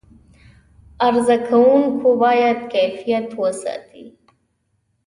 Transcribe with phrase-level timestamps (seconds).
[1.05, 4.05] عرضه کوونکي باید کیفیت وساتي.